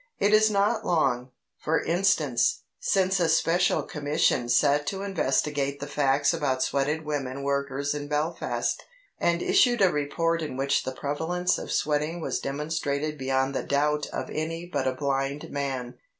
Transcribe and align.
It 0.17 0.33
is 0.33 0.49
not 0.49 0.83
long, 0.83 1.29
for 1.59 1.79
instance, 1.79 2.63
since 2.79 3.19
a 3.19 3.29
Special 3.29 3.83
Commission 3.83 4.49
sat 4.49 4.87
to 4.87 5.03
investigate 5.03 5.79
the 5.79 5.85
facts 5.85 6.33
about 6.33 6.63
sweated 6.63 7.05
women 7.05 7.43
workers 7.43 7.93
in 7.93 8.07
Belfast, 8.07 8.83
and 9.19 9.43
issued 9.43 9.79
a 9.79 9.91
report 9.91 10.41
in 10.41 10.57
which 10.57 10.85
the 10.85 10.91
prevalence 10.91 11.59
of 11.59 11.71
sweating 11.71 12.19
was 12.19 12.39
demonstrated 12.39 13.15
beyond 13.15 13.53
the 13.53 13.61
doubt 13.61 14.07
of 14.07 14.31
any 14.31 14.65
but 14.65 14.87
a 14.87 14.95
blind 14.95 15.51
man. 15.51 15.99